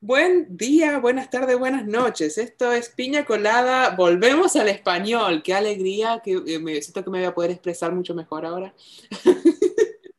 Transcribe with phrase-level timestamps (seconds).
[0.00, 2.38] Buen día, buenas tardes, buenas noches.
[2.38, 3.96] Esto es Piña Colada.
[3.96, 5.42] Volvemos al español.
[5.42, 8.72] Qué alegría, que eh, me siento que me voy a poder expresar mucho mejor ahora.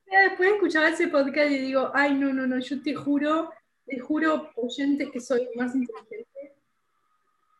[0.05, 3.51] Después escuchaba ese podcast y digo, ay, no, no, no, yo te juro,
[3.85, 6.55] te juro, oyentes, que soy más inteligente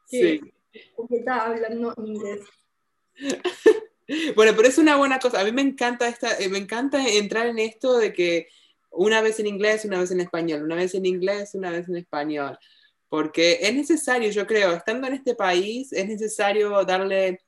[0.09, 0.81] que Sí.
[0.97, 2.41] porque estaba hablando inglés.
[4.36, 5.39] Bueno, pero es una buena cosa.
[5.39, 8.47] A mí me encanta esta, eh, me encanta entrar en esto de que
[8.91, 11.97] una vez en inglés, una vez en español, una vez en inglés, una vez en
[11.97, 12.57] español,
[13.07, 17.41] porque es necesario, yo creo, estando en este país, es necesario darle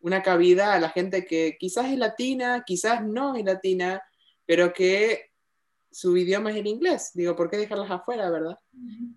[0.00, 4.02] una cabida a la gente que quizás es latina, quizás no es latina,
[4.46, 5.28] pero que
[5.90, 7.10] su idioma es el inglés.
[7.14, 8.58] Digo, ¿por qué dejarlas afuera, verdad?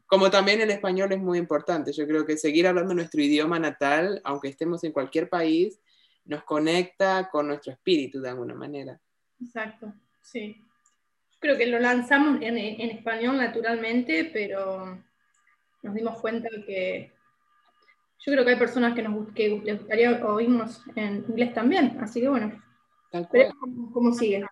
[0.08, 1.92] Como también el español es muy importante.
[1.92, 5.80] Yo creo que seguir hablando nuestro idioma natal, aunque estemos en cualquier país,
[6.26, 9.00] nos conecta con nuestro espíritu de alguna manera.
[9.40, 10.56] Exacto, sí.
[11.42, 15.04] Creo que lo lanzamos en, en español naturalmente, pero
[15.82, 17.12] nos dimos cuenta que
[18.20, 22.22] yo creo que hay personas que nos que les gustaría oírnos en inglés también, así
[22.22, 22.64] que bueno,
[23.10, 23.32] Tal cual.
[23.32, 24.46] veremos cómo, cómo sigue.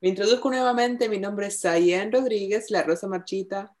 [0.00, 3.74] Me introduzco nuevamente, mi nombre es Sayen Rodríguez, la Rosa Marchita.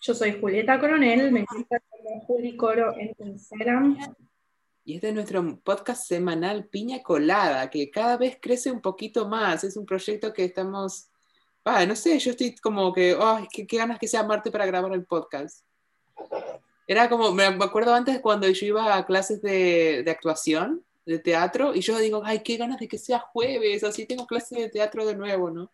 [0.00, 1.82] Yo soy Julieta Coronel, me encanta
[2.26, 3.98] Juli Coro en Instagram.
[4.84, 9.62] Y es nuestro podcast semanal Piña Colada, que cada vez crece un poquito más.
[9.62, 11.08] Es un proyecto que estamos,
[11.64, 14.66] ah, no sé, yo estoy como que, oh, qué, qué ganas que sea Marte para
[14.66, 15.64] grabar el podcast.
[16.88, 21.74] Era como, me acuerdo antes cuando yo iba a clases de, de actuación, de teatro,
[21.74, 25.06] y yo digo, ay, qué ganas de que sea jueves, así tengo clases de teatro
[25.06, 25.70] de nuevo, ¿no?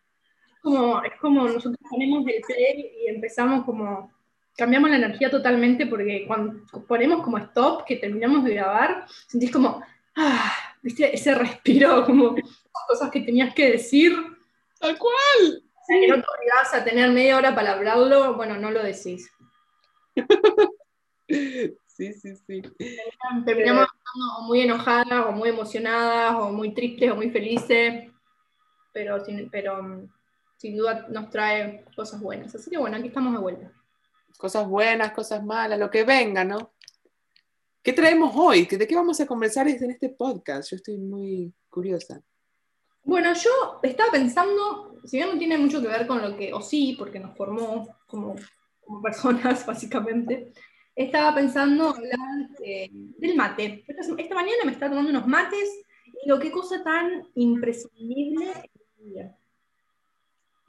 [0.61, 4.11] Como, es como nosotros ponemos el play y empezamos como,
[4.59, 9.81] cambiamos la energía totalmente porque cuando ponemos como stop, que terminamos de grabar, sentís como,
[10.17, 12.35] ah, viste, ese respiro, como
[12.87, 14.13] cosas que tenías que decir.
[14.79, 15.63] Tal cual.
[15.63, 18.83] O sea, que no te obligás a tener media hora para hablarlo, bueno, no lo
[18.83, 19.31] decís.
[21.99, 22.61] Sí, sí, sí.
[23.45, 23.85] Terminamos
[24.39, 28.09] o muy enojadas, o muy emocionadas, o muy tristes, o muy felices,
[28.93, 30.09] pero sin, pero, mm,
[30.55, 32.55] sin duda nos trae cosas buenas.
[32.55, 33.73] Así que bueno, aquí estamos de vuelta.
[34.39, 36.71] Cosas buenas, cosas malas, lo que venga, ¿no?
[37.83, 38.65] ¿Qué traemos hoy?
[38.65, 40.71] ¿De qué vamos a conversar en este podcast?
[40.71, 42.23] Yo estoy muy curiosa.
[43.03, 46.61] Bueno, yo estaba pensando, si bien no tiene mucho que ver con lo que, o
[46.61, 48.33] sí, porque nos formó como,
[49.03, 50.53] personas, básicamente,
[50.95, 53.83] estaba pensando hablar eh, del mate.
[53.89, 55.81] Esta, mañana me estaba tomando unos mates
[56.23, 59.37] y lo que cosa tan imprescindible en mi vida.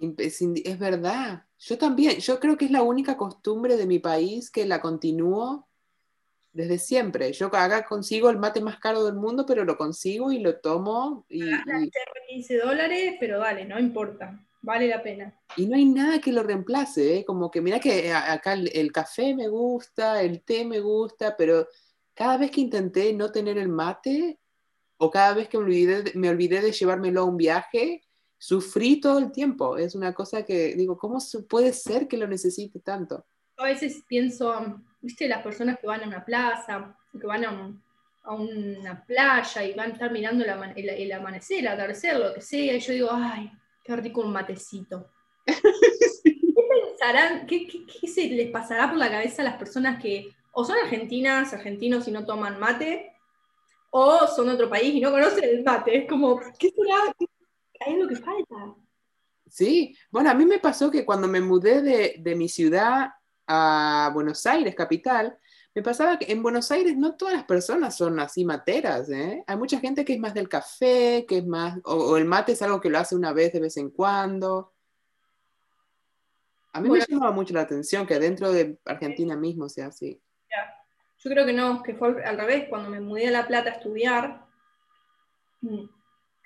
[0.01, 1.45] Es verdad.
[1.59, 2.19] Yo también.
[2.21, 5.69] Yo creo que es la única costumbre de mi país que la continúo
[6.53, 7.33] desde siempre.
[7.33, 11.27] Yo acá consigo el mate más caro del mundo, pero lo consigo y lo tomo
[11.29, 11.91] y, y-
[12.29, 15.35] 15 dólares, pero dale, no importa, vale la pena.
[15.57, 17.19] y no hay nada que lo reemplace.
[17.19, 17.25] ¿eh?
[17.25, 21.69] Como que mira que acá el, el café me gusta, el té me gusta, pero
[22.15, 24.39] cada vez que intenté no tener el mate
[24.97, 28.03] o cada vez que me olvidé, me olvidé de llevármelo a un viaje,
[28.41, 29.77] sufrí todo el tiempo.
[29.77, 31.19] Es una cosa que digo, ¿cómo
[31.49, 33.27] puede ser que lo necesite tanto?
[33.59, 37.83] A veces pienso, viste, las personas que van a una plaza, que van a, un-
[38.23, 42.19] a una playa y van a estar mirando el, ama- el- el amanecer, el atardecer,
[42.19, 43.53] lo que sea, y yo digo, ay,
[43.85, 45.11] qué rico un matecito.
[45.47, 46.35] ¿Qué
[46.89, 50.65] pensarán, qué, qué- qué se les pasará por la cabeza a las personas que o
[50.65, 53.13] son argentinas, argentinos y no toman mate,
[53.91, 55.99] o son de otro país y no conocen el mate?
[55.99, 57.15] Es como, ¿qué será?
[57.19, 57.27] ¿Qué
[57.87, 58.75] es lo que falta?
[59.49, 63.11] Sí, bueno, a mí me pasó que cuando me mudé de, de mi ciudad
[63.47, 65.37] a Buenos Aires, capital,
[65.75, 69.43] me pasaba que en Buenos Aires no todas las personas son así materas, ¿eh?
[69.47, 72.53] Hay mucha gente que es más del café, que es más, o, o el mate
[72.53, 74.73] es algo que lo hace una vez de vez en cuando.
[76.73, 77.05] A mí Bueno.
[77.09, 80.21] me llamaba mucho la atención que dentro de Argentina mismo sea así.
[81.23, 82.69] Yo creo que no, que fue al- al revés.
[82.71, 84.47] Cuando me mudé a La Plata a estudiar,
[85.61, 85.85] mm,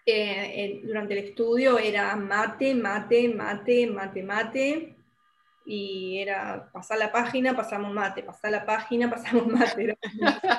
[0.06, 4.96] eh, eh, durante el estudio era mate, mate, mate, mate, mate.
[5.66, 9.96] Y era pasar la página, pasamos mate, pasar la página, pasamos mate.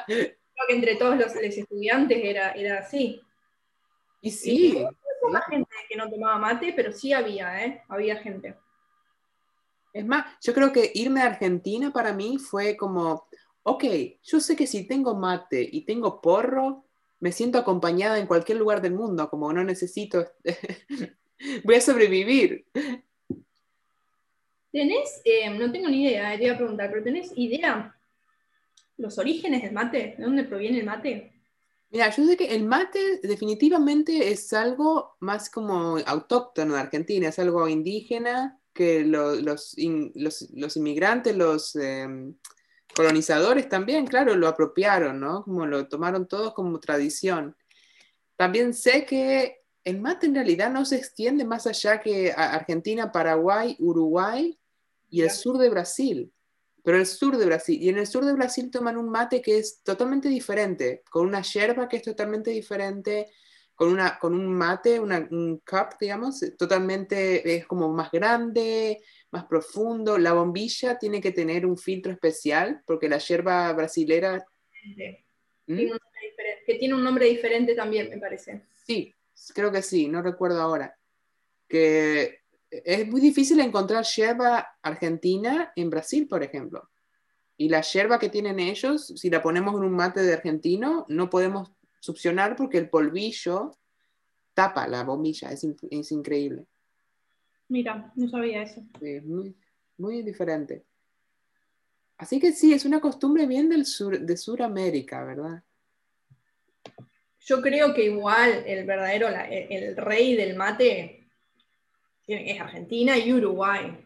[0.08, 3.22] Creo que entre todos los, los estudiantes era, era así.
[4.22, 4.86] Y sí,
[5.22, 7.84] Poca gente que no tomaba mate, pero sí había, ¿eh?
[7.88, 8.56] Había gente.
[9.94, 13.28] Es más, yo creo que irme a Argentina para mí fue como,
[13.64, 13.84] ok,
[14.24, 16.85] yo sé que si tengo mate y tengo porro,
[17.26, 20.28] me siento acompañada en cualquier lugar del mundo, como no necesito,
[21.64, 22.68] voy a sobrevivir.
[24.72, 27.96] ¿Tenés, eh, no tengo ni idea, eh, te iba a preguntar, pero ¿tenés idea
[28.98, 30.14] los orígenes del mate?
[30.20, 31.34] ¿De dónde proviene el mate?
[31.90, 37.40] Mira, yo sé que el mate definitivamente es algo más como autóctono de Argentina, es
[37.40, 42.36] algo indígena, que lo- los, in- los, los inmigrantes, los em,
[42.96, 45.44] colonizadores también, claro, lo apropiaron, ¿no?
[45.44, 47.56] Como lo tomaron todos como tradición.
[48.36, 53.76] También sé que el mate en realidad no se extiende más allá que Argentina, Paraguay,
[53.80, 54.58] Uruguay
[55.10, 56.32] y el sur de Brasil.
[56.84, 57.82] Pero el sur de Brasil.
[57.82, 61.42] Y en el sur de Brasil toman un mate que es totalmente diferente, con una
[61.42, 63.32] yerba que es totalmente diferente,
[63.76, 69.02] con, una, con un mate, una- un cup, digamos, totalmente, es como más grande,
[69.32, 70.18] más profundo.
[70.18, 74.44] La bombilla tiene que tener un filtro especial, porque la yerba brasilera...
[75.68, 75.76] ¿Mm?
[75.76, 75.92] Tiene
[76.66, 78.64] que tiene un nombre diferente también, me parece.
[78.86, 79.14] Sí,
[79.54, 80.98] creo que sí, no recuerdo ahora.
[81.68, 82.40] Que
[82.70, 86.90] es muy difícil encontrar yerba argentina en Brasil, por ejemplo.
[87.58, 91.30] Y la yerba que tienen ellos, si la ponemos en un mate de argentino, no
[91.30, 91.72] podemos
[92.06, 93.78] succionar porque el polvillo
[94.54, 95.52] tapa la bombilla.
[95.52, 96.66] Es, in- es increíble.
[97.68, 98.82] Mira, no sabía eso.
[99.02, 99.56] Es muy,
[99.98, 100.86] muy diferente.
[102.18, 105.64] Así que sí, es una costumbre bien del sur, de Sudamérica, ¿verdad?
[107.42, 111.28] Yo creo que igual el verdadero, la- el, el rey del mate
[112.28, 114.02] es Argentina y Uruguay.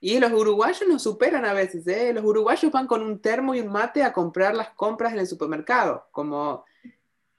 [0.00, 2.12] Y los uruguayos nos superan a veces, ¿eh?
[2.12, 5.26] Los uruguayos van con un termo y un mate a comprar las compras en el
[5.28, 6.64] supermercado, como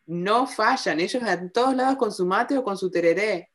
[0.06, 3.50] no fallan, ellos en todos lados con su mate o con su tereré.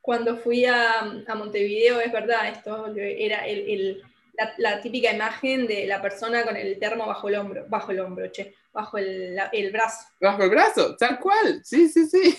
[0.00, 4.02] Cuando fui a, a Montevideo, es verdad, esto era el- el-
[4.34, 8.00] la, la típica imagen de la persona con el termo bajo el hombro, bajo el
[8.00, 10.06] hombro, che, bajo el, la- el brazo.
[10.20, 12.38] Bajo el brazo, tal cual, sí, sí, sí.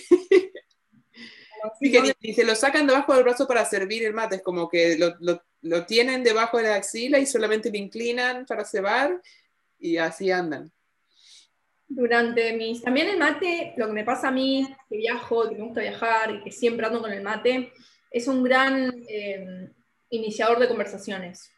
[1.80, 4.42] Sí, que ni, ni se lo sacan debajo del brazo para servir el mate, es
[4.42, 8.64] como que lo, lo- lo tienen debajo de la axila y solamente lo inclinan para
[8.64, 9.22] cebar
[9.78, 10.72] y así andan.
[11.90, 12.82] Durante mis.
[12.82, 16.32] También el mate, lo que me pasa a mí, que viajo, que me gusta viajar
[16.36, 17.74] y que siempre ando con el mate,
[18.12, 19.70] es un gran eh,
[20.10, 21.52] iniciador de conversaciones.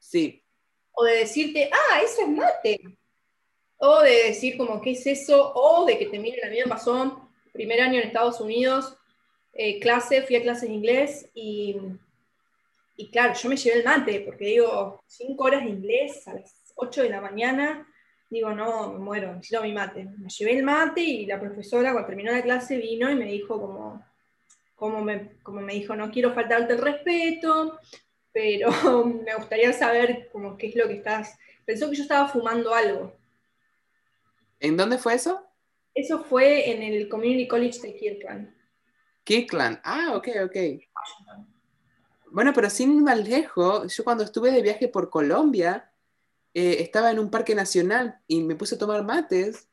[0.00, 0.42] Sí,
[0.92, 2.80] O de decirte, ah, eso es mate.
[3.78, 5.52] O de decir, como, ¿qué es eso?
[5.54, 8.96] O de que te miren, a mí me pasó, primer año en Estados Unidos,
[9.52, 11.76] eh, clase, fui a clases de inglés y,
[12.96, 16.54] y claro, yo me llevé el mate, porque digo, cinco horas de inglés a las
[16.76, 17.86] 8 de la mañana,
[18.34, 20.04] digo, no, me muero, necesito mi mate.
[20.18, 23.60] Me llevé el mate y la profesora cuando terminó la clase vino y me dijo
[23.60, 24.04] como,
[24.74, 27.78] como me, como me dijo, no quiero faltarte el respeto,
[28.32, 28.70] pero
[29.24, 31.38] me gustaría saber como qué es lo que estás...
[31.64, 33.14] Pensó que yo estaba fumando algo.
[34.60, 35.46] ¿en dónde fue eso?
[35.94, 38.54] Eso fue en el Community College de Kirkland.
[39.22, 39.80] Kirkland.
[39.84, 40.56] Ah, ok, ok.
[42.30, 45.90] Bueno, pero sin ir más lejos, yo cuando estuve de viaje por Colombia,
[46.54, 49.68] eh, estaba en un parque nacional y me puse a tomar mates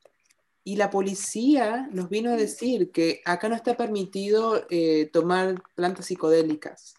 [0.63, 6.07] y la policía nos vino a decir que acá no está permitido eh, tomar plantas
[6.07, 6.95] psicodélicas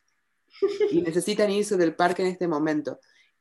[0.90, 3.00] y necesitan irse del parque en este momento.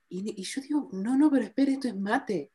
[0.10, 2.52] Y, y yo digo, no, no, pero espere, esto es mate.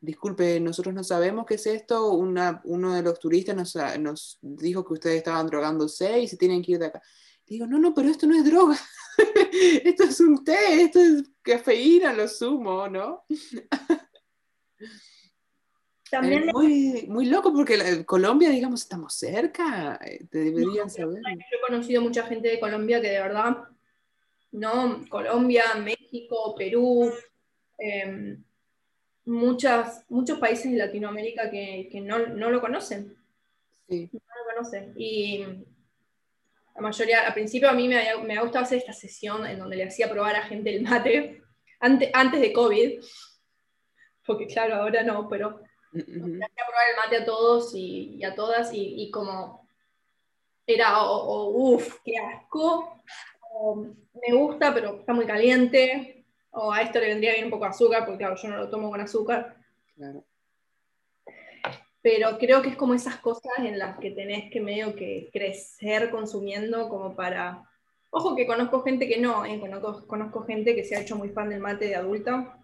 [0.00, 2.12] Disculpe, nosotros no sabemos qué es esto.
[2.12, 6.62] Una, uno de los turistas nos, nos dijo que ustedes estaban drogándose y se tienen
[6.62, 7.02] que ir de acá.
[7.48, 8.76] Digo, no, no, pero esto no es droga.
[9.84, 13.24] esto es un té, esto es cafeína, lo sumo, ¿no?
[16.10, 19.98] También muy, muy loco porque la, Colombia, digamos, estamos cerca.
[20.30, 21.20] Te deberían no, saber.
[21.22, 23.64] Yo he conocido mucha gente de Colombia que de verdad,
[24.52, 27.12] no, Colombia, México, Perú,
[27.78, 28.38] eh,
[29.26, 33.14] muchas, muchos países de Latinoamérica que, que no, no, lo conocen.
[33.86, 34.08] Sí.
[34.12, 34.94] No lo conocen.
[34.96, 35.44] Y
[36.78, 39.76] la mayoría, al principio a mí me, me ha gustado hacer esta sesión en donde
[39.76, 41.42] le hacía probar a gente el mate,
[41.80, 43.00] antes, antes de COVID,
[44.24, 46.36] porque claro, ahora no, pero Uh -huh.
[46.38, 49.66] le hacía probar el mate a todos y, y a todas y, y, como
[50.66, 53.02] era, o, o uff, qué asco,
[53.50, 57.64] o, me gusta pero está muy caliente, o a esto le vendría bien un poco
[57.64, 59.56] de azúcar, porque claro, yo no lo tomo con azúcar.
[59.96, 60.22] Claro.
[62.02, 66.10] Pero creo que es como esas cosas en las que tenés que medio que crecer
[66.10, 67.64] consumiendo como para...
[68.10, 69.60] Ojo que conozco gente que no, ¿eh?
[69.60, 72.58] conozco, conozco gente que se ha hecho muy fan del mate de adulta,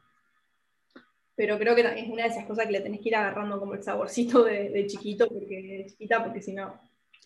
[1.37, 3.75] pero creo que es una de esas cosas que le tenés que ir agarrando como
[3.75, 6.81] el saborcito de, chiquito, porque de chiquita, porque si no...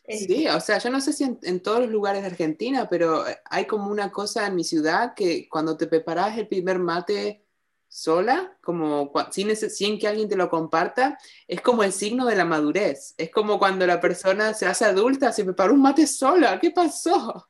[0.09, 3.25] Sí, o sea, yo no sé si en, en, todos los lugares de Argentina, pero
[3.45, 7.45] hay como una cosa en mi ciudad que cuando te preparas el primer mate
[7.89, 12.45] sola, como sin, sin que alguien te lo comparta, es como el signo de la
[12.45, 13.15] madurez.
[13.17, 17.47] Es como cuando la persona se hace adulta, se preparó un mate sola, ¿qué pasó?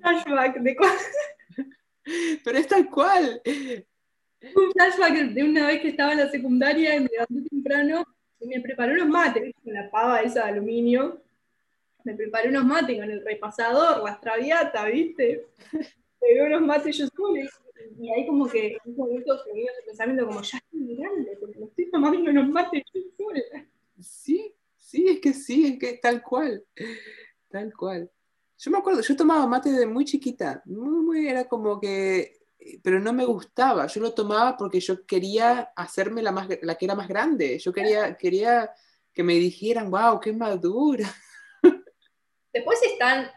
[0.00, 0.76] Flashback de
[2.44, 3.42] Pero es tal cual.
[3.44, 8.04] Un flashback de una vez que estaba en la secundaria y me levanté temprano
[8.40, 11.20] y me preparé unos mates con la pava esa de aluminio.
[12.04, 15.46] Me preparé unos mates con el repasador, la extraviata, ¿viste?
[16.20, 17.50] Pegué unos mates yo sola
[17.98, 20.96] y ahí como que en un momento se me vino ese pensamiento como, ya estoy
[20.96, 23.66] grande, porque me estoy tomando unos mates yo sola.
[24.00, 26.64] Sí, sí, es que sí, es que tal cual,
[27.48, 28.10] tal cual.
[28.58, 32.40] Yo me acuerdo, yo tomaba mate desde muy chiquita, muy, muy, era como que,
[32.82, 36.84] pero no me gustaba, yo lo tomaba porque yo quería hacerme la, más, la que
[36.84, 38.72] era más grande, yo quería, quería
[39.12, 41.08] que me dijeran, wow, qué madura.
[42.52, 43.30] Después están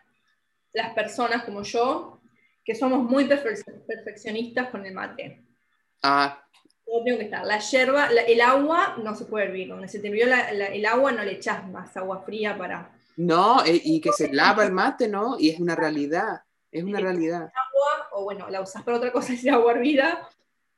[0.74, 2.21] las personas como yo,
[2.64, 5.42] que somos muy perfe- perfeccionistas con el mate.
[6.04, 6.44] Ah,
[6.86, 7.46] Todo tengo que estar.
[7.46, 9.70] La yerba, la- el agua no se puede hervir.
[9.70, 13.82] Donde se te hirvió el agua no le echas más agua fría para no, e-
[13.84, 15.38] y que se lava el mate, ¿no?
[15.40, 16.42] Y es una realidad,
[16.72, 17.44] es una realidad.
[17.44, 20.28] agua, o bueno, la usas para otra cosa, es agua hervida,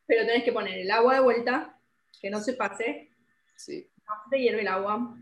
[0.05, 1.79] pero tenés que poner el agua de vuelta,
[2.21, 3.09] que no se pase,
[3.55, 3.87] Sí.
[4.07, 5.15] no te hierve el agua.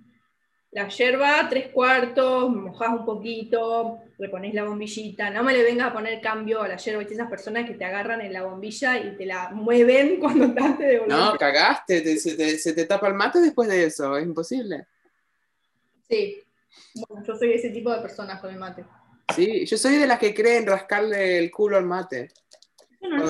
[0.71, 5.29] La yerba, tres cuartos, mojás un poquito, le pones la bombillita.
[5.29, 7.13] No me le vengas a poner cambio a la yerba, ¿viste?
[7.15, 11.03] esas personas que te agarran en la bombilla y te la mueven cuando estás de.
[11.07, 14.87] No, cagaste, te- se, te, se te tapa el mate después de eso, es imposible.
[16.09, 16.41] Sí.
[16.95, 18.85] Bueno, yo soy ese tipo de personas con el mate.
[19.35, 22.29] Sí, yo soy de las que creen rascarle el culo al mate.
[23.01, 23.29] Yo no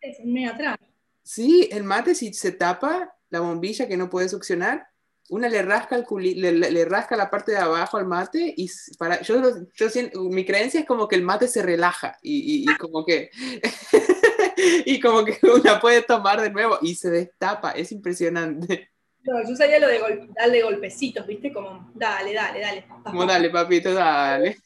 [0.00, 0.76] es medio atrás.
[1.22, 4.89] Sí, el mate si se tapa la bombilla que no puede succionar,
[5.30, 8.68] una le rasca el culi- le, le- rasca la parte de abajo al mate y
[8.98, 9.40] para yo,
[9.74, 13.04] yo siento- mi creencia es como que el mate se relaja y, y- y como
[13.04, 13.30] que
[14.86, 18.90] y como que una puede tomar de nuevo y se destapa, es impresionante.
[19.22, 21.52] No, yo sabía lo de gol- darle golpecitos, ¿viste?
[21.52, 22.86] Como, dale, dale, dale.
[23.04, 24.56] Como dale, papito, dale.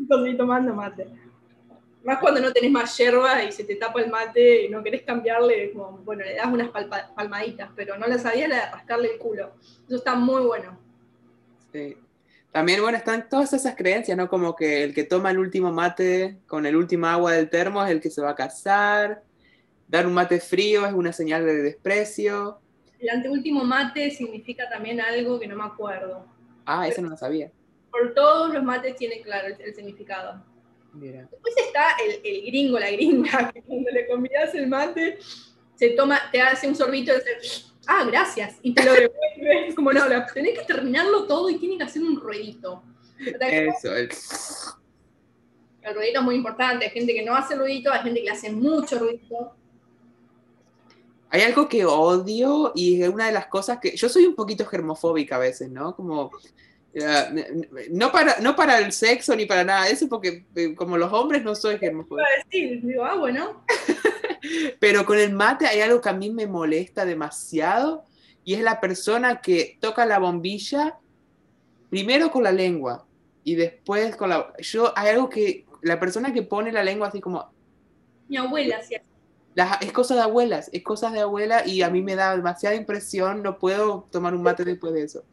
[0.00, 1.06] Estoy tomando mate.
[2.04, 5.02] Más cuando no tenés más yerba y se te tapa el mate y no querés
[5.02, 9.12] cambiarle, como, bueno, le das unas palpa- palmaditas, pero no la sabía la de rascarle
[9.12, 9.52] el culo.
[9.86, 10.78] Eso está muy bueno.
[11.72, 11.96] Sí.
[12.50, 14.28] También, bueno, están todas esas creencias, ¿no?
[14.28, 17.90] Como que el que toma el último mate con el último agua del termo es
[17.90, 19.22] el que se va a casar.
[19.88, 22.60] Dar un mate frío es una señal de desprecio.
[22.98, 26.26] El anteúltimo mate significa también algo que no me acuerdo.
[26.66, 27.50] Ah, eso no lo sabía.
[27.90, 30.44] Por todos los mates tienen claro el, el significado.
[30.94, 31.28] Mira.
[31.30, 35.18] Después está el, el gringo, la gringa, que cuando le convidas el mate,
[35.74, 39.74] se toma, te hace un sorbito y dice, ah, gracias, y te lo devuelve.
[39.76, 42.82] Como, no, tenés que terminarlo todo y tiene que hacer un ruedito.
[43.40, 44.10] Eso, el-
[45.82, 48.30] El ruidito es muy importante, hay gente que no hace ruidito, hay gente que le
[48.32, 49.56] hace mucho ruidito.
[51.30, 53.96] Hay algo que odio y es una de las cosas que...
[53.96, 55.96] Yo soy un poquito germofóbica a veces, ¿no?
[55.96, 56.30] Como...
[57.90, 61.12] no, para, no para el sexo ni para nada de eso, porque eh, como los
[61.12, 62.28] hombres no soy germofóbica.
[62.44, 63.64] Decir, digo, ah, bueno,
[64.80, 68.04] Pero con el mate hay algo que a mí me molesta demasiado
[68.44, 70.98] y es la persona que toca la bombilla
[71.90, 73.06] primero con la lengua
[73.44, 74.52] y después con la...
[74.58, 75.66] Yo, hay algo que...
[75.82, 77.52] La persona que pone la lengua así como...
[78.28, 79.02] mi abuela hacía
[79.54, 82.74] las- es cosa de abuelas, es cosas de abuela y a mí me da demasiada
[82.74, 85.24] impresión, no puedo tomar un mate después de eso.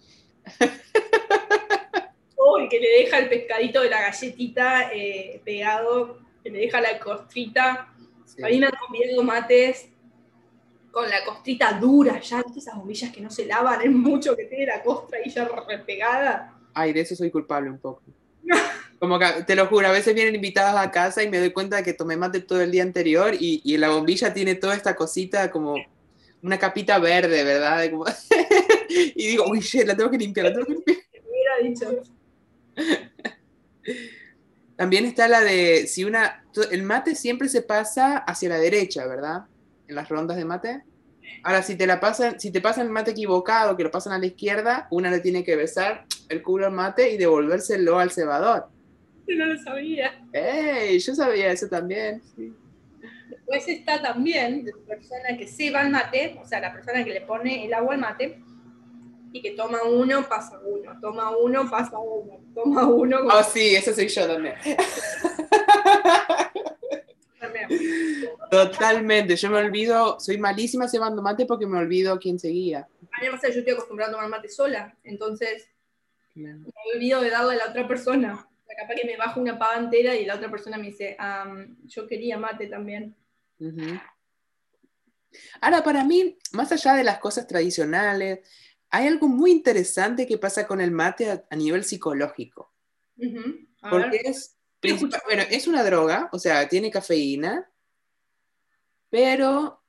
[2.69, 7.93] Que le deja el pescadito de la galletita eh, pegado, que le deja la costrita.
[8.25, 8.43] Sí.
[8.43, 9.89] A mí me han mates
[10.91, 13.81] con la costrita dura, ya, ¿viste esas bombillas que no se lavan?
[13.81, 16.55] Es mucho que tiene la costra ahí ya repegada.
[16.73, 18.01] Ay, de eso soy culpable un poco.
[18.99, 21.77] Como que, te lo juro, a veces vienen invitados a casa y me doy cuenta
[21.77, 24.95] de que tomé mate todo el día anterior y, y la bombilla tiene toda esta
[24.95, 25.75] cosita como
[26.41, 27.89] una capita verde, ¿verdad?
[27.91, 28.05] Como-
[28.89, 30.97] y digo, uy, shit, la tengo que limpiar, la tengo que limpiar.
[31.29, 32.03] Hubiera dicho.
[34.75, 39.45] También está la de, si una, el mate siempre se pasa hacia la derecha, ¿verdad?
[39.87, 40.83] En las rondas de mate.
[41.43, 44.19] Ahora, si te la pasan, si te pasan el mate equivocado, que lo pasan a
[44.19, 48.69] la izquierda, una le tiene que besar el culo al mate y devolvérselo al cebador.
[49.27, 50.13] No lo sabía.
[50.33, 50.97] ¡Ey!
[50.99, 52.21] Yo sabía eso también.
[52.35, 52.53] sí.
[53.29, 57.11] Después está también la persona que se va al mate, o sea, la persona que
[57.11, 58.39] le pone el agua al mate
[59.31, 63.19] y que toma uno, pasa uno, toma uno, pasa uno, toma uno.
[63.19, 64.55] como- Oh, sí, eso soy yo también.
[68.51, 69.35] Totalmente.
[69.35, 72.87] Yo me olvido, soy malísima cebando mate porque me olvido quién seguía.
[73.11, 75.67] A mí me pasa que yo estoy acostumbrada a tomar mate sola, entonces
[76.35, 76.55] me
[76.95, 78.45] olvido de darle a la otra persona.
[78.77, 82.07] Capaz que me bajo una pava entera y la otra persona me dice, "Am, yo
[82.07, 83.15] quería mate también.
[85.61, 88.39] Ahora, para mí, más allá de las cosas tradicionales,
[88.89, 92.73] hay algo muy interesante que pasa con el mate a, a nivel psicológico.
[93.81, 94.57] Porque es,
[95.25, 97.69] bueno, es una droga, o sea, tiene cafeína,
[99.09, 99.79] pero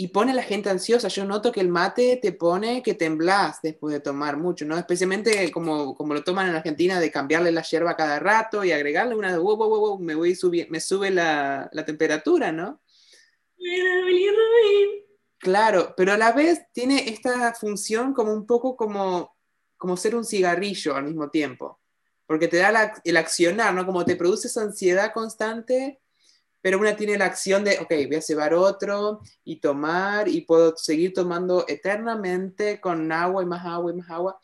[0.00, 1.08] y pone a la gente ansiosa.
[1.08, 4.78] Yo noto que el mate te pone que temblás después de tomar mucho, ¿no?
[4.78, 9.16] Especialmente como, como lo toman en Argentina, de cambiarle la hierba cada rato y agregarle
[9.16, 10.38] una de, wow, wow, wow, me, voy
[10.70, 12.80] me sube la, la temperatura, ¿no?
[15.38, 19.36] Claro, pero a la vez tiene esta función como un poco como,
[19.76, 21.80] como ser un cigarrillo al mismo tiempo,
[22.26, 23.86] porque te da el accionar, ¿no?
[23.86, 26.00] Como te produce esa ansiedad constante
[26.60, 30.76] pero una tiene la acción de, ok, voy a cebar otro y tomar y puedo
[30.76, 34.40] seguir tomando eternamente con agua y más agua y más agua.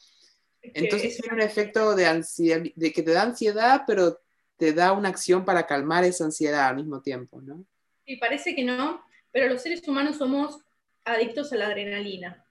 [0.62, 4.20] Entonces tiene un efecto de, ansiedad, de que te da ansiedad, pero
[4.56, 7.64] te da una acción para calmar esa ansiedad al mismo tiempo, ¿no?
[8.06, 10.62] Sí, parece que no, pero los seres humanos somos
[11.04, 12.44] adictos a la adrenalina.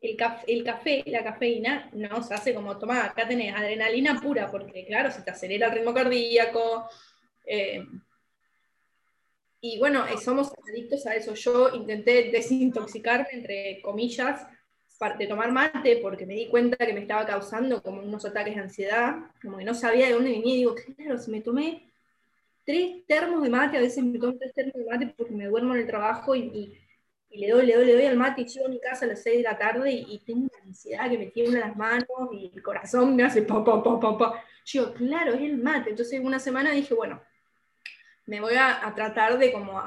[0.00, 5.10] El, el café, la cafeína, nos hace como, toma, acá tenés adrenalina pura, porque claro,
[5.10, 6.88] se te acelera el ritmo cardíaco,
[7.46, 7.82] eh,
[9.60, 11.34] y bueno, eh, somos adictos a eso.
[11.34, 14.46] Yo intenté desintoxicarme, entre comillas,
[15.18, 18.60] de tomar mate porque me di cuenta que me estaba causando como unos ataques de
[18.60, 21.88] ansiedad, como que no sabía de dónde venía y digo, claro, si me tomé
[22.64, 25.74] tres termos de mate, a veces me tomo tres termos de mate porque me duermo
[25.74, 26.78] en el trabajo y, y,
[27.30, 29.22] le doy, le doy, le doy al mate y llego a mi casa a las
[29.22, 32.62] seis de la tarde y, tengo una ansiedad que me tiembla las manos y el
[32.62, 34.44] corazón me hace pa, pa, pa, pa, pa.
[34.64, 35.90] Yo, claro, es el mate.
[35.90, 37.22] Entonces una semana dije, bueno,
[38.26, 39.82] me voy a, tratar de como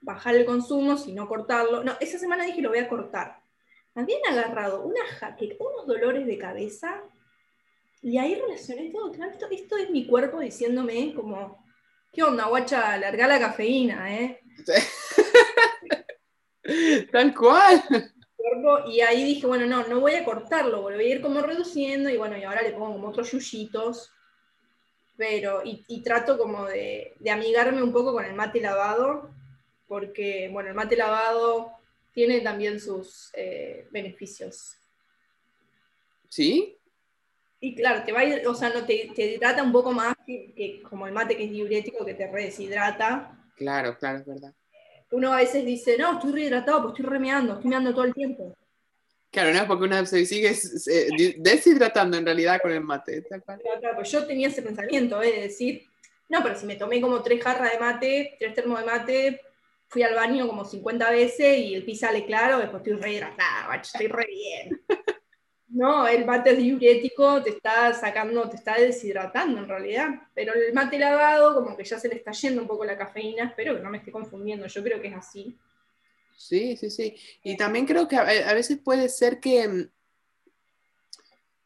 [0.00, 1.84] bajar el consumo, si no cortarlo.
[1.84, 3.40] No, esa semana dije lo voy a cortar.
[3.94, 7.02] Habían agarrado una jaque, unos dolores de cabeza,
[8.02, 9.10] y ahí relacioné todo.
[9.12, 11.64] Claro, esto, esto es mi cuerpo diciéndome como,
[12.12, 12.96] ¿qué onda, guacha?
[12.98, 14.40] Larga la cafeína, ¿eh?
[17.12, 17.82] Tal cual.
[18.88, 22.16] Y ahí dije, bueno, no, no voy a cortarlo, voy a ir como reduciendo, y
[22.16, 24.12] bueno, y ahora le pongo como otros yuyitos
[25.16, 29.30] pero, y, trato como de, amigarme un poco con el mate lavado,
[29.88, 31.72] porque, bueno, el mate lavado
[32.12, 34.76] tiene también sus eh, beneficios.
[36.28, 36.76] ¿Sí?
[37.60, 41.06] Y claro, te va o sea, no te, te hidrata un poco más que, como
[41.06, 43.38] el mate que es diurético, que te redeshidrata.
[43.56, 44.54] Claro, claro, es verdad.
[45.12, 48.56] Uno a veces dice, no, estoy rehidratado, pues estoy remeando, estoy meando todo el tiempo.
[49.30, 49.66] Claro, ¿no?
[49.66, 50.56] Porque una se sigue
[51.38, 53.24] deshidratando en realidad con el mate.
[53.94, 55.32] pues yo tenía ese pensamiento, ¿eh?
[55.32, 55.86] de decir,
[56.28, 59.40] no, pero si me tomé como tres jarras de mate, tres termos de mate,
[59.88, 63.76] fui al baño como 50 veces y el pis sale claro, después estoy re hidratada,
[63.76, 64.80] estoy re bien.
[65.76, 70.08] No, el mate es diurético, te está sacando, te está deshidratando en realidad.
[70.34, 73.44] Pero el mate lavado, como que ya se le está yendo un poco la cafeína,
[73.44, 75.54] espero que no me esté confundiendo, yo creo que es así.
[76.34, 77.14] Sí, sí, sí.
[77.42, 79.90] Y también creo que a, veces puede ser que mm,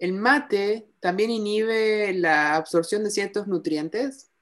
[0.01, 4.33] el mate también inhibe la absorción de ciertos nutrientes.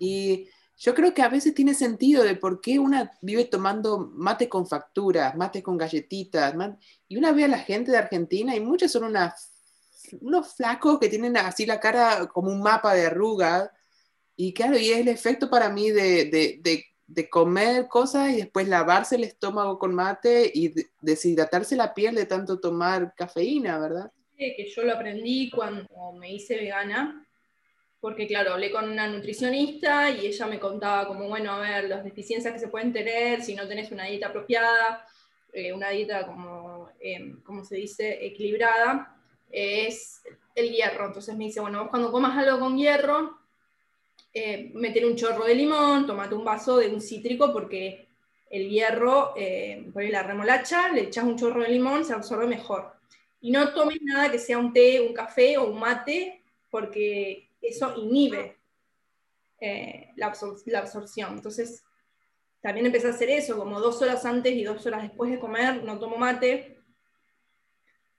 [0.00, 4.48] Y yo creo que a veces tiene sentido de por qué una vive tomando mate
[4.48, 6.54] con facturas, mate con galletitas.
[7.08, 9.14] y una ve a la gente de Argentina y muchos son
[10.20, 13.70] unos flacos que tienen así la cara como un mapa de arrugas.
[14.36, 18.68] Y claro, y es el efecto para mí de, de de comer cosas y después
[18.68, 24.12] lavarse el estómago con mate y deshidratarse la piel de tanto tomar cafeína, ¿verdad?
[24.36, 25.88] Que yo lo aprendí cuando
[26.20, 27.26] me hice vegana,
[28.00, 32.04] porque claro, hablé con una nutricionista y ella me contaba como, bueno, a ver, las
[32.04, 35.04] deficiencias que se pueden tener si no tenés una dieta apropiada,
[35.52, 39.16] eh, una dieta como, em, como se dice, equilibrada,
[39.50, 40.22] es
[40.54, 41.06] el hierro.
[41.06, 43.38] Entonces me dice, bueno, vos cuando comas algo con hierro,
[44.32, 48.08] eh, meter un chorro de limón, tomate un vaso de un cítrico porque
[48.50, 52.92] el hierro, eh, la remolacha, le echas un chorro de limón, se absorbe mejor.
[53.40, 57.94] Y no tomes nada que sea un té, un café o un mate, porque eso
[57.96, 58.58] inhibe
[59.60, 61.34] eh, la, absorción.
[61.34, 61.82] Entonces,
[62.60, 65.82] también empecé a hacer eso, como dos horas antes y dos horas después de comer,
[65.84, 66.78] no tomo mate,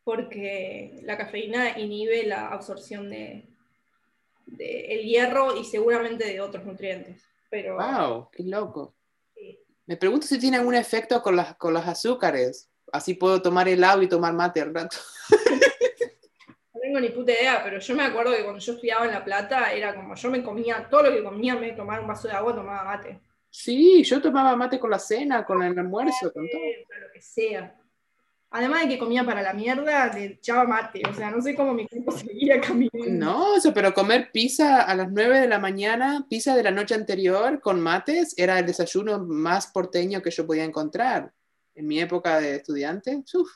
[0.03, 3.47] porque la cafeína inhibe la absorción de,
[4.57, 7.23] el hierro y seguramente de otros nutrientes.
[7.49, 8.29] Pero, ¡Wow!
[8.31, 8.95] ¡Qué loco!
[9.85, 12.69] Me pregunto si tiene algún efecto con, las, con los azúcares.
[12.91, 14.97] Así puedo tomar helado y tomar mate al rato.
[16.89, 19.71] Tengo ni puta idea, pero yo me acuerdo que cuando yo estudiaba en La Plata
[19.71, 22.55] era como yo me comía, todo lo que comía, me tomaba un vaso de agua,
[22.55, 23.19] tomaba mate.
[23.47, 26.61] Sí, yo tomaba mate con la cena, con el almuerzo, con todo.
[26.99, 27.79] Lo que sea.
[28.49, 31.03] Además de que comía para la mierda, le echaba mate.
[31.07, 33.23] O sea, no sé cómo mi cuerpo seguía caminando.
[33.23, 36.95] No, eso, pero comer pizza a las 9 de la mañana, pizza de la noche
[36.95, 41.31] anterior con mates, era el desayuno más porteño que yo podía encontrar.
[41.75, 43.47] En mi época de estudiante, uf.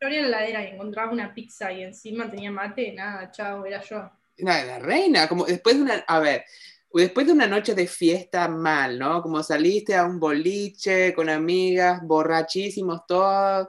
[0.00, 4.08] Abría la heladera y encontraba una pizza y encima tenía mate, nada, chao, era yo.
[4.36, 5.94] La, la reina, como después de una.
[6.06, 6.44] A ver,
[6.92, 9.22] después de una noche de fiesta mal, ¿no?
[9.22, 13.68] Como saliste a un boliche con amigas, borrachísimos todos,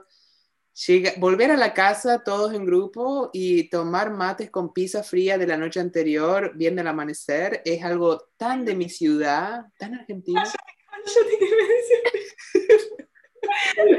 [1.18, 5.56] volver a la casa todos en grupo y tomar mates con pizza fría de la
[5.56, 10.44] noche anterior, viendo el amanecer, es algo tan de mi ciudad, tan argentina.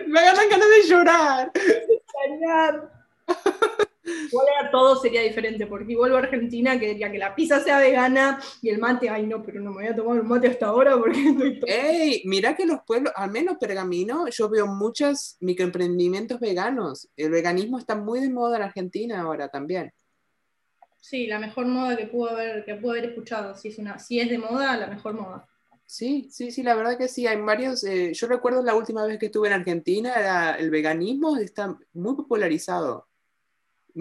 [0.08, 1.52] Me agarran ganas de llorar.
[4.04, 7.78] Igual a todo sería diferente, porque vuelvo a Argentina que diría que la pizza sea
[7.78, 10.68] vegana y el mate, ay no, pero no me voy a tomar un mate hasta
[10.68, 12.22] ahora porque estoy ¡Ey!
[12.26, 17.10] Mira que los pueblos, al menos Pergamino, yo veo muchos microemprendimientos veganos.
[17.16, 19.94] El veganismo está muy de moda en Argentina ahora también.
[21.00, 23.56] Sí, la mejor moda que pudo haber, que pudo haber escuchado.
[23.56, 25.48] Si es, una, si es de moda, la mejor moda.
[25.92, 27.28] Sí, sí, sí, la verdad que sí.
[27.28, 27.84] Hay varios.
[27.84, 32.16] Eh, yo recuerdo la última vez que estuve en Argentina, era, el veganismo está muy
[32.16, 33.10] popularizado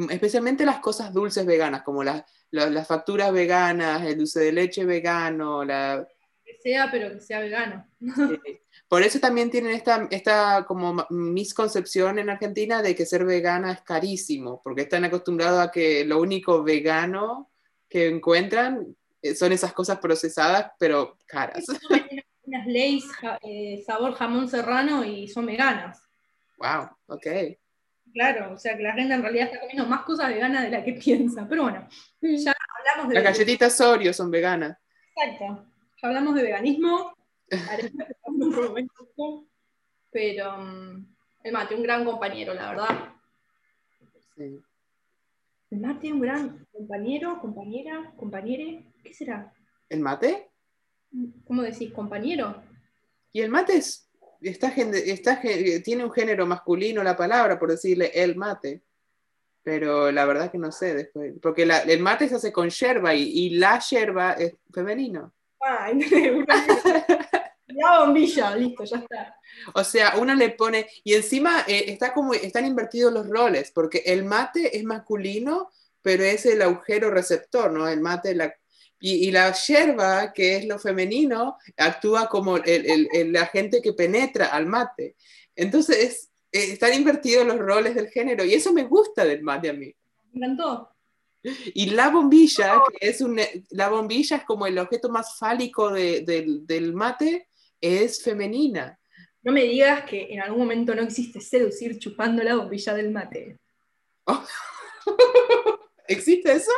[0.09, 5.65] especialmente las cosas dulces veganas, como las, las, facturas veganas, el dulce de leche vegano,
[5.65, 6.07] la...
[6.45, 7.85] Que sea, pero que sea vegano.
[8.89, 13.81] Por eso también tienen esta, esta como misconcepción en Argentina de que ser vegana es
[13.83, 17.51] carísimo, porque están acostumbrados a que lo único vegano
[17.89, 18.97] que encuentran
[19.35, 21.65] son esas cosas procesadas, pero caras.
[22.45, 23.05] Unas leyes
[23.43, 26.03] eh, sabor jamón serrano y son veganas.
[26.59, 27.27] Wow, ok.
[28.13, 30.85] Claro, o sea que la gente en realidad está comiendo más cosas veganas de las
[30.85, 31.47] que piensa.
[31.49, 31.89] Pero bueno,
[32.21, 33.15] ya hablamos de.
[33.15, 34.77] Las galletitas Oreo son veganas.
[35.17, 35.65] Exacto.
[36.03, 37.15] Ya hablamos de veganismo.
[40.11, 41.07] pero mm,
[41.45, 43.15] el mate, un gran compañero, la verdad.
[44.37, 44.63] Sí.
[45.71, 48.85] El mate, un gran compañero, compañera, compañere.
[49.05, 49.53] ¿Qué será?
[49.89, 50.51] ¿El mate?
[51.47, 51.93] ¿Cómo decís?
[51.93, 52.63] ¿Compañero?
[53.33, 55.41] Y el mate es está, está,
[55.85, 58.83] tiene un género masculino la palabra, por decirle el mate.
[59.63, 61.35] Pero la verdad que no sé después.
[61.41, 65.33] Porque el mate se hace con yerba y, la yerba es femenino.
[67.81, 69.37] la bombilla, listo, ya está.
[69.75, 74.03] O sea, uno le pone, y encima eh, está como, están invertidos los roles, porque
[74.07, 75.71] el mate es masculino,
[76.03, 77.89] pero es el agujero receptor, ¿no?
[77.89, 78.55] El mate, la,
[79.01, 84.67] y, la yerba, que es lo femenino, actúa como el, el, agente que penetra al
[84.67, 85.17] mate.
[85.57, 89.73] Entonces, eh, están invertidos los roles del género y eso me gusta del mate a
[89.73, 89.95] mí.
[90.33, 90.91] Me encantó.
[91.43, 93.41] Y la bombilla, que es un,
[93.71, 97.49] la bombilla es como el objeto más fálico del mate,
[97.81, 98.99] es femenina.
[99.43, 103.59] No me digas que en algún momento no existe seducir chupando la bombilla del mate.
[106.09, 106.73] ¿Existe eso?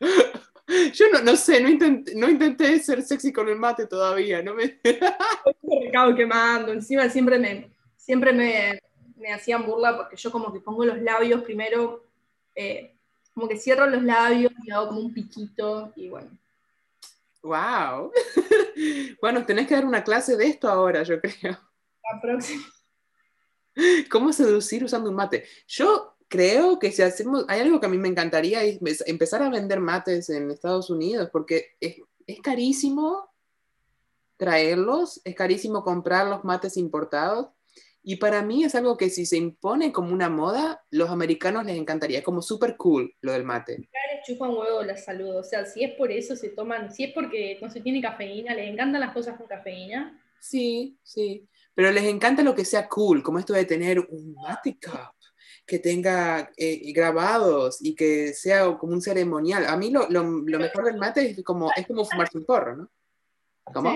[0.94, 4.54] Yo no, no sé, no intenté, no intenté ser sexy con el mate todavía, no
[4.54, 4.78] me...
[5.62, 8.80] me quemando, encima siempre me, siempre me,
[9.16, 12.04] me, hacían burla porque yo como que pongo los labios primero,
[12.54, 12.94] eh,
[13.34, 16.30] como que cierro los labios y hago como un piquito y bueno.
[17.42, 18.12] ¡Wow!
[19.20, 21.58] Bueno, tenés que dar una clase de esto ahora, yo creo.
[22.12, 22.64] La próxima.
[24.10, 25.44] ¿Cómo seducir usando un mate?
[25.66, 29.50] Yo creo que si hacemos, hay algo que a mí me encantaría es empezar a
[29.50, 33.30] vender mates en Estados Unidos, porque es, es carísimo
[34.36, 37.48] traerlos, es carísimo comprar los mates importados.
[38.02, 41.76] Y para mí es algo que si se impone como una moda, los americanos les
[41.76, 43.76] encantaría, como súper cool lo del mate.
[43.78, 47.12] Les chupan huevo la salud, o sea, si es por eso se toman, si es
[47.12, 50.18] porque no se tiene cafeína, les encantan las cosas con cafeína.
[50.40, 54.78] Sí, sí, pero les encanta lo que sea cool, como esto de tener un mate
[54.82, 55.14] cup
[55.66, 59.66] que tenga eh, grabados y que sea como un ceremonial.
[59.66, 62.90] A mí lo, lo, mejor del mate es como, es como fumarse un porro, ¿no?
[63.72, 63.92] ¿Cómo?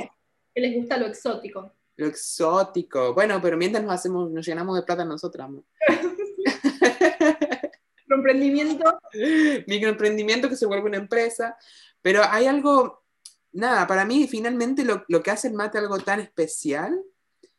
[0.54, 1.72] que les gusta lo exótico.
[1.96, 3.14] Lo exótico.
[3.14, 5.50] Bueno, pero mientras nos hacemos, nos llenamos de plata nosotras.
[5.50, 5.64] ¿no?
[8.06, 9.00] Microemprendimiento.
[9.66, 11.56] Microemprendimiento que se vuelve una empresa.
[12.02, 13.04] Pero hay algo,
[13.52, 17.02] nada, para mí finalmente lo, lo que hace el mate algo tan especial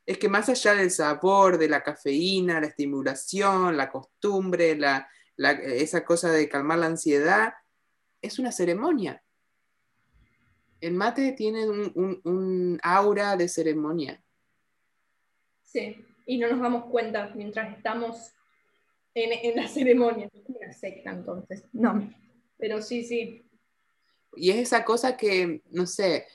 [0.05, 6.05] es que más allá del sabor, de la cafeína, la estimulación, la costumbre, la, esa
[6.05, 7.53] cosa de calmar la ansiedad,
[8.21, 9.23] es una ceremonia.
[10.79, 14.21] El mate tiene un, aura de ceremonia.
[16.25, 18.31] Y no nos damos cuenta mientras estamos
[19.13, 20.29] en, la ceremonia.
[20.33, 21.63] Es una secta entonces.
[21.73, 22.11] No,
[22.57, 23.45] pero sí, sí.
[24.35, 26.27] Y es esa cosa que, no sé,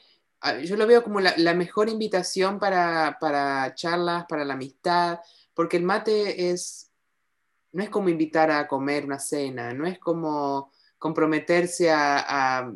[0.65, 5.21] yo lo veo como la, mejor invitación para, charlas, para la amistad,
[5.55, 6.91] porque el mate es,
[7.73, 12.73] no es como invitar a comer una cena, no es como comprometerse a,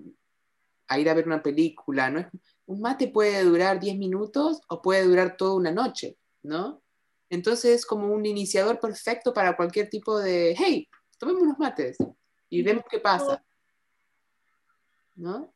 [0.96, 2.27] ir a ver una película, no es,
[2.66, 6.83] un mate puede durar 10 minutos o puede durar toda una noche, ¿no?
[7.30, 11.96] Entonces es como un iniciador perfecto para cualquier tipo de, hey, tomemos unos mates
[12.48, 13.42] y vemos qué pasa.
[15.16, 15.52] ¿no?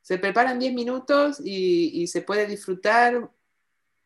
[0.00, 3.30] Se preparan 10 minutos y, se puede disfrutar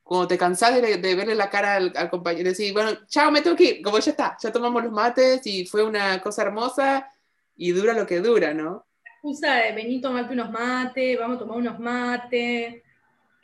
[0.03, 3.65] cuando te cansas de, verle la cara al, compañero, decir, bueno, chao, me tengo que
[3.65, 7.11] ir, como ya está, ya tomamos los mates y fue una cosa hermosa
[7.57, 8.87] y dura lo que dura, ¿no?
[9.03, 12.83] La excusa de venir, tomarte unos mates, vamos a tomar unos mates,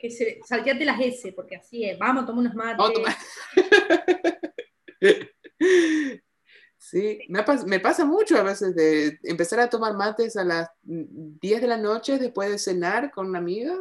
[0.03, 3.05] que se, salteate las S, porque así es, vamos a tomar unos mates.
[6.77, 11.61] Sí, me, me, pasa mucho a veces de empezar a tomar mates a las 10
[11.61, 13.79] de la noche después de cenar con amigas,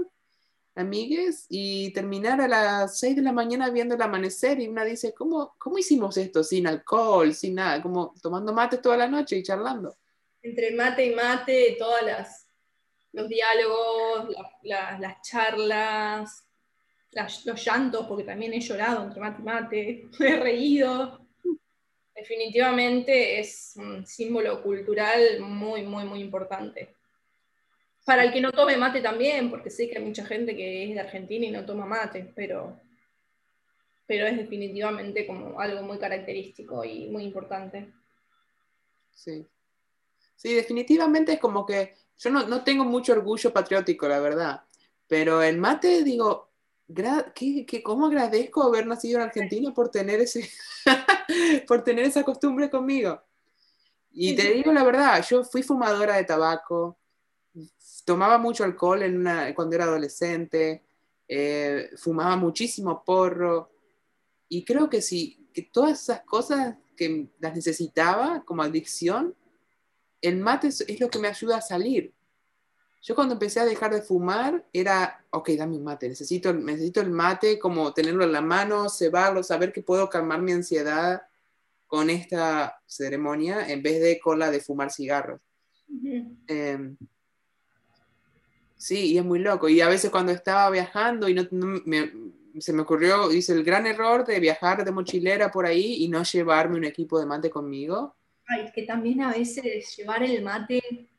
[0.76, 5.16] amigues, y terminar a las 6 de la mañana viendo el amanecer y una dice,
[5.16, 7.82] ¿cómo, cómo hicimos esto sin alcohol, sin nada?
[7.82, 9.98] Como tomando mate toda la noche y charlando.
[10.44, 12.51] Entre mate y mate, todas las
[13.13, 16.47] los diálogos, las charlas,
[17.12, 21.21] los llantos, porque también he llorado entre mate y mate, he reído
[22.21, 26.95] definitivamente es un símbolo cultural muy, muy, muy importante.
[28.06, 30.93] Para el que no tome mate también, porque sé que hay mucha gente que es
[30.93, 32.80] de Argentina y no toma mate, pero,
[34.06, 37.91] pero es definitivamente como algo muy característico y muy importante.
[39.12, 39.47] Sí.
[40.36, 44.63] Sí, definitivamente es como que yo no, no tengo mucho orgullo patriótico, la verdad,
[45.08, 46.52] pero el mate, digo,
[47.36, 50.50] ¿Qué, cómo agradezco haber nacido en Argentina por tener, ese
[51.67, 53.21] por tener esa costumbre conmigo?
[54.12, 57.00] Y te digo la verdad, yo fui fumadora de tabaco,
[58.04, 60.84] tomaba mucho alcohol en una, cuando era adolescente,
[61.28, 63.71] eh, fumaba muchísimo porro,
[64.50, 69.34] y creo que sí, que todas esas cosas que las necesitaba como adicción,
[70.22, 72.14] el mate es lo que me ayuda a salir.
[73.02, 77.10] Yo cuando empecé a dejar de fumar era, ok, dame un mate, necesito, necesito el
[77.10, 81.24] mate, como tenerlo en la mano, cebarlo, saber que puedo calmar mi ansiedad
[81.88, 85.42] con esta ceremonia en vez de con la de fumar cigarros.
[86.48, 86.96] Em,
[88.78, 89.68] sí, y es muy loco.
[89.68, 91.44] Y a veces cuando estaba viajando y no,
[92.60, 96.24] se me ocurrió, hice el gran error de viajar de mochilera por ahí y no
[96.24, 98.16] llevarme un equipo de mate conmigo.
[98.52, 101.10] Ay, que también a veces llevar el mate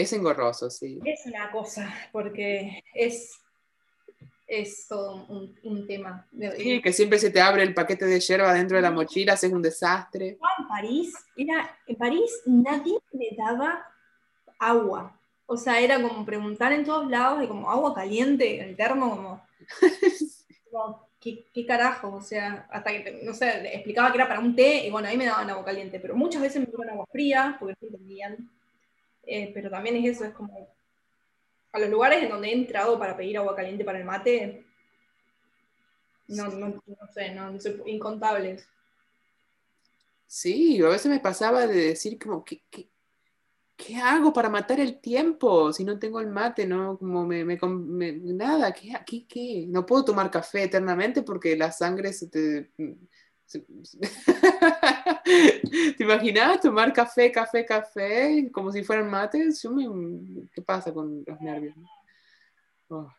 [0.00, 0.98] es engorroso, sí.
[1.04, 3.38] Es una cosa, porque es,
[4.46, 6.26] es todo un, tema.
[6.56, 9.44] Sí, que siempre se te abre el paquete de hierba dentro de la mochila, es
[9.44, 10.38] un desastre.
[10.58, 13.86] En París, era, en París nadie me daba
[14.58, 15.20] agua.
[15.44, 19.46] O sea, era como preguntar en todos lados, de como agua caliente, el termo, como,
[21.20, 22.14] ¿qué, ¿qué, carajo?
[22.14, 25.16] O sea, hasta que, no sé, explicaba que era para un té, y bueno, ahí
[25.16, 28.50] me daban agua caliente, pero muchas veces me daban agua fría, porque no entendían.
[29.26, 30.68] Eh, pero también es eso, es como
[31.72, 34.64] a los lugares en donde he entrado para pedir agua caliente para el mate,
[36.26, 38.66] no, no, no sé, no, sé, incontables.
[40.26, 42.88] Sí, a veces me pasaba de decir como, ¿qué, qué,
[43.84, 46.66] qué hago para matar el tiempo si no tengo el mate?
[46.66, 46.98] ¿no?
[46.98, 47.58] Como me, me,
[48.12, 49.66] nada, ¿qué, qué, ¿qué?
[49.68, 52.70] No puedo tomar café eternamente porque la sangre se te
[55.96, 59.66] ¿Te imaginas tomar café, café, café, como si fueran mates?
[60.54, 61.74] ¿Qué pasa con los nervios?
[62.88, 63.10] Oh.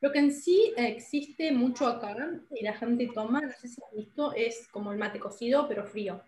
[0.00, 2.14] Lo que en sí existe mucho acá
[2.50, 5.86] y la gente toma, no sé si has visto, es como el mate cocido, pero
[5.86, 6.22] frío.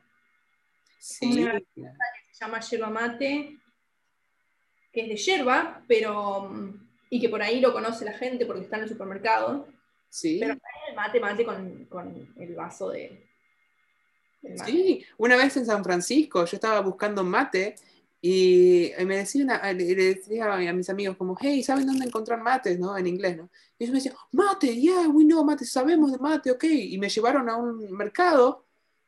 [0.99, 1.43] Sí.
[1.43, 1.61] Una
[2.37, 3.59] se llama yerba mate,
[4.93, 6.51] que es de yerba, pero.
[7.09, 9.67] y que por ahí lo conoce la gente porque está en el supermercado.
[10.11, 10.39] Sí.
[10.39, 13.27] Pero el mate, mate con, con el vaso de,
[14.65, 17.75] Sí, una vez en San Francisco yo estaba buscando mate
[18.21, 22.79] y me decía le decía a mis amigos como, hey, ¿saben dónde encontrar mates?
[22.79, 22.97] ¿no?
[22.97, 23.51] En inglés, ¿no?
[23.79, 26.65] Y ellos me decían, mate, yeah, we know mate, sabemos de mate, ok.
[26.65, 28.67] Y me llevaron a un mercado,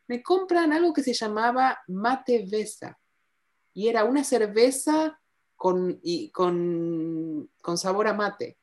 [0.08, 2.98] me compran algo que se llamaba mate Vesa.
[3.74, 5.20] Y era una cerveza
[5.56, 8.56] con, y, con, con sabor a mate.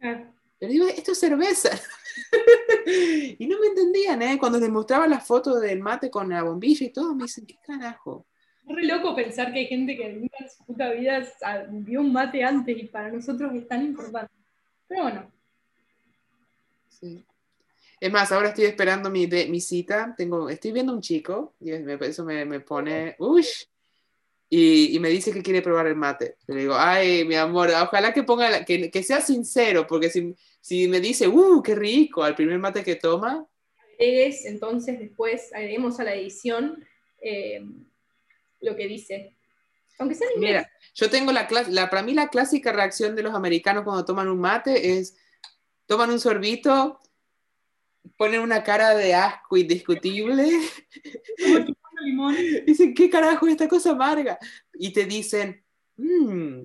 [0.00, 0.24] Ah.
[0.58, 1.70] Pero digo, esto es cerveza.
[3.38, 4.38] y no me entendían, ¿eh?
[4.38, 7.56] Cuando les mostraba la foto del mate con la bombilla y todo, me dicen, ¿qué
[7.66, 8.26] carajo?
[8.66, 11.26] Es re loco pensar que hay gente que nunca en su puta vida
[11.70, 14.32] vio un mate antes y para nosotros es tan importante.
[14.86, 15.32] Pero bueno.
[16.88, 17.24] Sí.
[17.98, 20.14] Es más, ahora estoy esperando mi, mi cita.
[20.16, 23.46] Tengo, estoy viendo un chico y eso me, me pone, uy,
[24.52, 26.36] y, me dice que quiere probar el mate.
[26.48, 30.88] Le digo, ay, mi amor, ojalá que ponga, que, que, sea sincero, porque si, si,
[30.88, 33.46] me dice, uh, qué rico, al primer mate que toma.
[33.92, 36.84] Agregues, entonces después agreguemos a la edición
[37.22, 37.62] eh,
[38.60, 39.36] lo que dice.
[40.00, 43.34] Aunque sea en Mira, yo tengo la, la, para mí la clásica reacción de los
[43.34, 45.16] americanos cuando toman un mate es,
[45.86, 46.98] toman un sorbito,
[48.16, 50.48] ponen una cara de asco indiscutible.
[52.66, 54.38] Dicen, ¿qué carajo es esta cosa amarga?
[54.74, 55.62] Y te dicen,
[55.96, 56.62] mmm,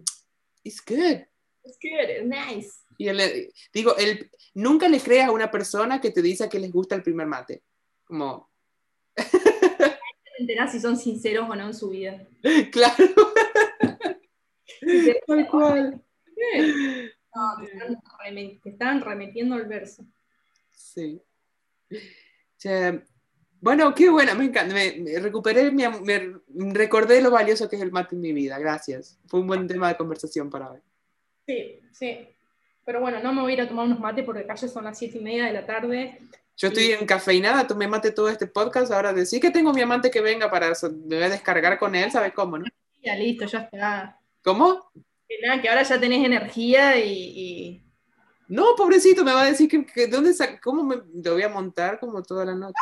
[0.63, 1.21] It's good.
[1.63, 2.69] It's good, it's nice.
[2.97, 6.71] Y él, digo, el, nunca le creas a una persona que te dice que les
[6.71, 7.63] gusta el primer mate.
[8.05, 8.49] Como,
[9.15, 12.25] Te enterás si son sinceros o no en su vida.
[12.71, 13.05] claro.
[14.79, 16.03] Te- Tal cual.
[17.35, 20.05] No, te están, remen- te están remetiendo el verso.
[20.71, 21.21] Sí.
[23.61, 24.73] Bueno, qué buena, me encanta.
[24.73, 26.35] Me, me recuperé, am- me
[26.73, 28.59] recordé lo valioso que es el mate en mi vida.
[28.59, 29.17] Gracias.
[29.27, 30.79] Fue un buen tema de conversación para hoy.
[31.47, 32.27] Sí, sí.
[32.85, 34.97] Pero bueno, no me voy a ir a tomar unos mates porque ya son las
[34.97, 36.19] siete y media de la tarde.
[36.57, 38.91] Yo estoy encafeinada, tomé mate todo este podcast.
[38.91, 42.11] Ahora decir que tengo mi amante que venga para me voy a descargar con él,
[42.11, 42.65] ¿sabes cómo, no?
[43.03, 44.19] Ya listo, ya está.
[44.43, 44.91] ¿Cómo?
[45.27, 47.83] Que nada, que ahora ya tenés energía y, y-
[48.47, 51.99] No, pobrecito, me va a decir que, que dónde cómo me lo voy a montar
[51.99, 52.73] como toda la noche.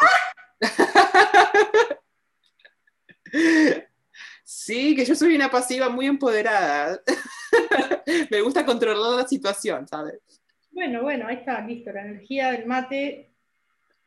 [4.43, 7.01] Sí, que yo soy una pasiva muy empoderada.
[8.31, 10.19] Me gusta controlar la situación, ¿sabes?
[10.71, 11.91] Bueno, bueno, ahí está, listo.
[11.91, 13.33] La energía del mate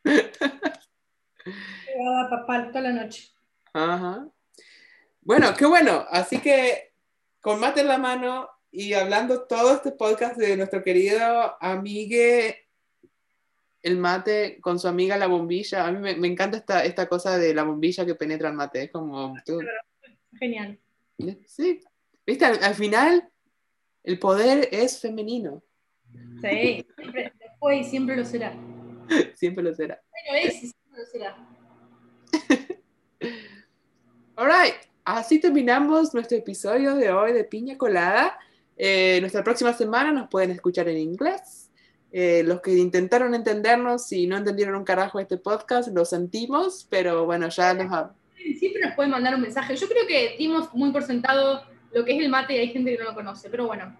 [0.05, 3.29] a papal toda la noche.
[3.73, 4.27] Ajá.
[5.21, 6.05] Bueno, qué bueno.
[6.09, 6.93] Así que
[7.41, 12.66] con mate en la mano y hablando todo este podcast de nuestro querido amigue
[13.87, 15.85] el mate con su amiga la bombilla.
[15.87, 18.83] A mí me, me encanta esta, esta cosa de la bombilla que penetra el mate.
[18.83, 19.35] Es como...
[19.45, 19.59] tú-
[20.39, 20.77] Genial.
[21.45, 21.81] Sí.
[22.25, 22.45] ¿Viste?
[22.45, 23.29] Al, al final,
[24.03, 25.63] el poder es femenino.
[26.41, 27.33] Sí, siempre,
[27.75, 28.55] y siempre lo será.
[29.35, 30.01] Siempre lo será.
[30.11, 31.37] Bueno, es y siempre lo será.
[34.35, 38.37] Alright, así terminamos nuestro episodio de hoy de Piña Colada.
[38.75, 41.71] Eh, nuestra próxima semana nos pueden escuchar en inglés.
[42.19, 47.25] Eh, los que intentaron entendernos y no entendieron un carajo este podcast, lo sentimos, pero
[47.25, 47.93] bueno, ya nos...
[47.93, 48.11] ha-
[48.57, 49.75] Siempre nos pueden mandar un mensaje.
[49.75, 51.61] Yo creo que dimos muy por sentado
[51.93, 53.95] lo que es el mate y hay gente que no lo conoce, pero bueno.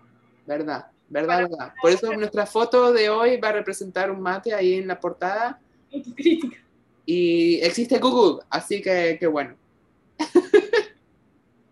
[0.47, 1.73] Verdad, verdad, verdad.
[1.79, 5.59] Por eso nuestra foto de hoy va a representar un mate ahí en la portada
[5.93, 6.57] Autocrítica.
[7.05, 9.55] y existe Google, así que, que bueno.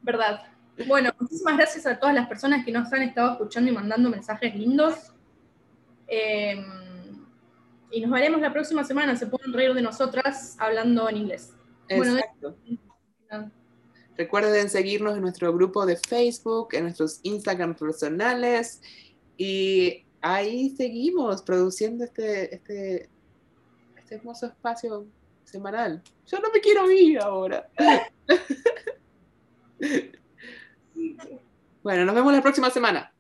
[0.04, 0.44] Verdad.
[0.88, 4.54] Bueno, muchísimas gracias a todas las personas que nos han estado escuchando y mandando mensajes
[4.54, 5.12] lindos.
[6.08, 6.64] Eh,
[7.92, 9.16] y nos veremos la próxima semana.
[9.16, 11.54] Se pueden reír de nosotras hablando en inglés.
[11.90, 12.58] Bueno, Exacto.
[14.18, 18.82] Recuerden seguirnos en nuestro grupo de Facebook, en nuestros Instagram personales
[19.38, 23.10] y ahí seguimos produciendo este, este,
[23.98, 25.06] este hermoso espacio
[25.44, 26.02] semanal.
[26.28, 27.70] Yo no me quiero ir ahora.
[31.84, 33.14] bueno, nos vemos la próxima semana.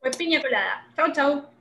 [0.00, 0.88] Fue piña colada.
[0.96, 1.59] Chau, chau.